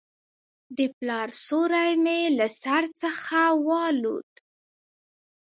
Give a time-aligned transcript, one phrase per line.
[0.77, 4.33] د پلار سیوری مې له سر څخه والوت.